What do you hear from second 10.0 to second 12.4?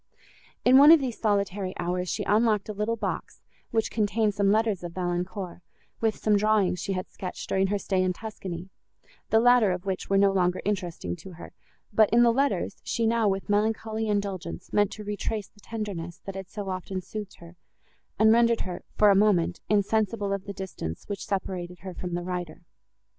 were no longer interesting to her; but, in the